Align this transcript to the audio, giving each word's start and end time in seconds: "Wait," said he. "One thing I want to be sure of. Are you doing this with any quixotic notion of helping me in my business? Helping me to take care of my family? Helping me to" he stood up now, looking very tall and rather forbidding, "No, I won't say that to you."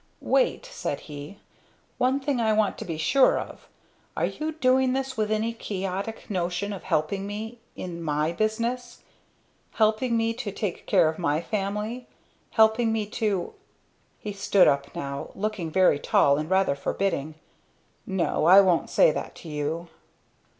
"Wait," 0.23 0.65
said 0.65 1.01
he. 1.01 1.37
"One 1.99 2.19
thing 2.19 2.39
I 2.41 2.53
want 2.53 2.75
to 2.79 2.85
be 2.85 2.97
sure 2.97 3.37
of. 3.39 3.67
Are 4.17 4.25
you 4.25 4.53
doing 4.53 4.93
this 4.93 5.15
with 5.15 5.29
any 5.31 5.53
quixotic 5.53 6.27
notion 6.27 6.73
of 6.73 6.81
helping 6.81 7.27
me 7.27 7.59
in 7.75 8.01
my 8.01 8.31
business? 8.31 9.03
Helping 9.73 10.17
me 10.17 10.33
to 10.33 10.51
take 10.51 10.87
care 10.87 11.07
of 11.07 11.19
my 11.19 11.39
family? 11.39 12.07
Helping 12.49 12.91
me 12.91 13.05
to" 13.21 13.53
he 14.19 14.33
stood 14.33 14.67
up 14.67 14.95
now, 14.95 15.29
looking 15.35 15.69
very 15.69 15.99
tall 15.99 16.39
and 16.39 16.49
rather 16.49 16.73
forbidding, 16.73 17.35
"No, 18.07 18.45
I 18.45 18.59
won't 18.59 18.89
say 18.89 19.11
that 19.11 19.35
to 19.35 19.49
you." 19.49 19.87